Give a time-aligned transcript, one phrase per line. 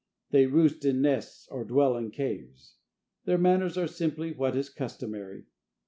[0.31, 2.77] They roost in nests or dwell in caves.
[3.25, 5.45] Their manners are simply what is customary.